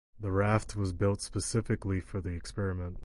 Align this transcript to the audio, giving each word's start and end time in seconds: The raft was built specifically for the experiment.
The 0.19 0.31
raft 0.31 0.75
was 0.75 0.93
built 0.93 1.21
specifically 1.21 1.99
for 2.01 2.21
the 2.21 2.29
experiment. 2.31 2.97